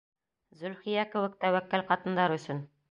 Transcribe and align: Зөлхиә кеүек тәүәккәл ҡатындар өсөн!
Зөлхиә 0.61 1.05
кеүек 1.13 1.37
тәүәккәл 1.45 1.89
ҡатындар 1.93 2.39
өсөн! 2.41 2.69